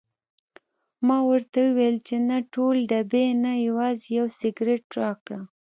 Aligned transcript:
ما 1.07 1.17
ورته 1.29 1.59
وویل 1.63 1.97
چې 2.07 2.15
نه 2.29 2.37
ټول 2.53 2.75
ډبې 2.89 3.25
نه، 3.43 3.51
یوازې 3.67 4.07
یو 4.17 4.27
سګرټ 4.39 4.83
راکړه. 4.99 5.39